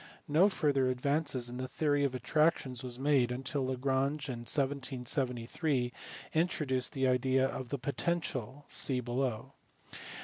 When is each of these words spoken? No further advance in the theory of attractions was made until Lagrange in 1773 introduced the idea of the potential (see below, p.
No 0.27 0.49
further 0.49 0.89
advance 0.89 1.35
in 1.47 1.57
the 1.57 1.67
theory 1.67 2.03
of 2.03 2.15
attractions 2.15 2.81
was 2.83 2.97
made 2.97 3.31
until 3.31 3.67
Lagrange 3.67 4.29
in 4.29 4.39
1773 4.39 5.93
introduced 6.33 6.93
the 6.93 7.07
idea 7.07 7.45
of 7.47 7.69
the 7.69 7.77
potential 7.77 8.65
(see 8.67 8.99
below, 8.99 9.53
p. 9.91 9.99